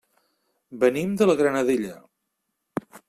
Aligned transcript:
Venim 0.83 1.13
de 1.19 1.27
la 1.31 1.35
Granadella. 1.43 1.93